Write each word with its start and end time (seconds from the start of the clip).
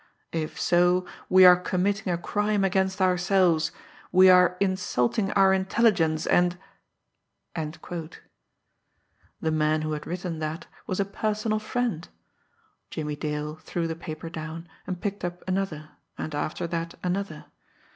If 0.31 0.59
so, 0.59 1.05
we 1.29 1.45
are 1.45 1.55
committing 1.55 2.11
a 2.11 2.17
crime 2.17 2.63
against 2.63 2.99
ourselves, 3.01 3.71
we 4.11 4.31
are 4.31 4.57
insulting 4.59 5.29
our 5.33 5.53
intelligence, 5.53 6.25
and" 6.25 6.57
The 7.55 8.09
man 9.51 9.83
who 9.83 9.91
had 9.91 10.07
written 10.07 10.39
that 10.39 10.65
was 10.87 10.99
a 10.99 11.05
personal 11.05 11.59
friend! 11.59 12.09
Jimmie 12.89 13.15
Dale 13.15 13.57
threw 13.57 13.87
the 13.87 13.95
paper 13.95 14.31
down, 14.31 14.67
and 14.87 14.99
picked 14.99 15.23
up 15.23 15.43
another, 15.47 15.91
and 16.17 16.33
after 16.33 16.65
that 16.65 16.95
another. 17.03 17.45